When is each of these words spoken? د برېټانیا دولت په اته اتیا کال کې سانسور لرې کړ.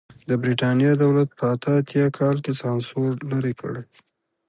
د 0.29 0.31
برېټانیا 0.41 0.91
دولت 1.03 1.29
په 1.37 1.45
اته 1.53 1.71
اتیا 1.79 2.05
کال 2.17 2.35
کې 2.43 2.53
سانسور 2.61 3.11
لرې 3.31 3.53
کړ. 3.61 3.73